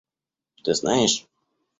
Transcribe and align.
Ты 0.63 0.73
знаешь? 0.73 1.27